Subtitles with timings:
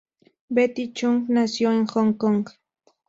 [0.49, 2.45] Betty Chung nació en Hong Kong.